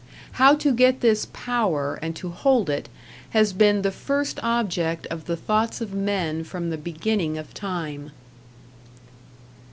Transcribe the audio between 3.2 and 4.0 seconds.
has been the